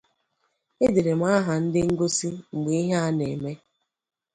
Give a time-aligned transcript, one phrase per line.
[0.85, 3.51] Edere m aha ndị nọgasị mgbe ihe a na-eme